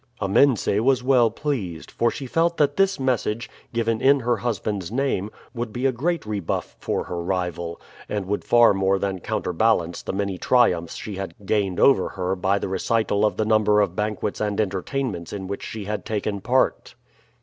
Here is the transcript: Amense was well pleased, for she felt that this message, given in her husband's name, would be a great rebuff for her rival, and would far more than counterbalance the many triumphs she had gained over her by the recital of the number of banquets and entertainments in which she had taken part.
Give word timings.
Amense 0.19 0.67
was 0.83 1.03
well 1.03 1.29
pleased, 1.29 1.91
for 1.91 2.09
she 2.09 2.25
felt 2.25 2.57
that 2.57 2.75
this 2.75 2.99
message, 2.99 3.47
given 3.71 4.01
in 4.01 4.21
her 4.21 4.37
husband's 4.37 4.91
name, 4.91 5.29
would 5.53 5.71
be 5.71 5.85
a 5.85 5.91
great 5.91 6.25
rebuff 6.25 6.75
for 6.79 7.03
her 7.03 7.21
rival, 7.21 7.79
and 8.09 8.25
would 8.25 8.43
far 8.43 8.73
more 8.73 8.97
than 8.97 9.19
counterbalance 9.19 10.01
the 10.01 10.11
many 10.11 10.39
triumphs 10.39 10.95
she 10.95 11.17
had 11.17 11.35
gained 11.45 11.79
over 11.79 12.09
her 12.09 12.35
by 12.35 12.57
the 12.57 12.67
recital 12.67 13.23
of 13.23 13.37
the 13.37 13.45
number 13.45 13.79
of 13.79 13.95
banquets 13.95 14.41
and 14.41 14.59
entertainments 14.59 15.31
in 15.31 15.45
which 15.45 15.61
she 15.61 15.85
had 15.85 16.03
taken 16.03 16.41
part. 16.41 16.95